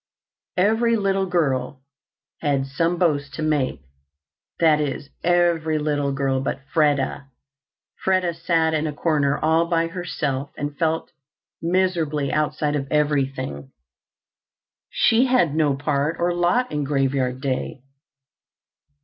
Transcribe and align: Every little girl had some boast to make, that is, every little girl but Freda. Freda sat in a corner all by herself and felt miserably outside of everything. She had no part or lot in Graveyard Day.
Every 0.57 0.95
little 0.97 1.27
girl 1.27 1.83
had 2.39 2.65
some 2.65 2.97
boast 2.97 3.35
to 3.35 3.43
make, 3.43 3.83
that 4.59 4.81
is, 4.81 5.09
every 5.23 5.77
little 5.77 6.11
girl 6.11 6.41
but 6.41 6.61
Freda. 6.73 7.27
Freda 8.03 8.33
sat 8.33 8.73
in 8.73 8.87
a 8.87 8.93
corner 8.93 9.37
all 9.37 9.67
by 9.67 9.85
herself 9.89 10.49
and 10.57 10.75
felt 10.75 11.11
miserably 11.61 12.33
outside 12.33 12.75
of 12.75 12.87
everything. 12.91 13.73
She 14.89 15.27
had 15.27 15.53
no 15.53 15.75
part 15.75 16.15
or 16.17 16.33
lot 16.33 16.71
in 16.71 16.83
Graveyard 16.83 17.39
Day. 17.39 17.83